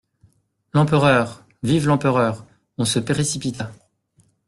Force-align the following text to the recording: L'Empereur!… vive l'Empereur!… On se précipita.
L'Empereur!… 0.73 1.43
vive 1.61 1.85
l'Empereur!… 1.85 2.43
On 2.79 2.85
se 2.85 2.97
précipita. 2.97 3.71